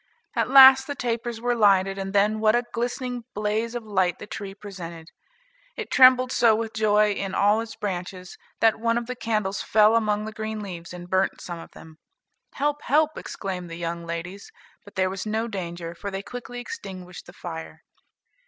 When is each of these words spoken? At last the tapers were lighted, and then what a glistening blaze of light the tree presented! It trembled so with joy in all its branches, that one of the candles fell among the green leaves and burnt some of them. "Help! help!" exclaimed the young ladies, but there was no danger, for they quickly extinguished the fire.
At 0.35 0.49
last 0.49 0.87
the 0.87 0.95
tapers 0.95 1.39
were 1.39 1.53
lighted, 1.53 1.99
and 1.99 2.11
then 2.11 2.39
what 2.39 2.55
a 2.55 2.63
glistening 2.73 3.23
blaze 3.35 3.75
of 3.75 3.83
light 3.83 4.17
the 4.17 4.25
tree 4.25 4.55
presented! 4.55 5.09
It 5.77 5.91
trembled 5.91 6.31
so 6.31 6.55
with 6.55 6.73
joy 6.73 7.11
in 7.11 7.35
all 7.35 7.61
its 7.61 7.75
branches, 7.75 8.35
that 8.61 8.79
one 8.79 8.97
of 8.97 9.05
the 9.05 9.15
candles 9.15 9.61
fell 9.61 9.95
among 9.95 10.25
the 10.25 10.31
green 10.31 10.59
leaves 10.59 10.91
and 10.91 11.07
burnt 11.07 11.39
some 11.39 11.59
of 11.59 11.69
them. 11.73 11.99
"Help! 12.53 12.81
help!" 12.85 13.15
exclaimed 13.15 13.69
the 13.69 13.75
young 13.75 14.03
ladies, 14.03 14.49
but 14.83 14.95
there 14.95 15.11
was 15.11 15.27
no 15.27 15.47
danger, 15.47 15.93
for 15.93 16.09
they 16.09 16.23
quickly 16.23 16.59
extinguished 16.59 17.27
the 17.27 17.31
fire. 17.33 17.83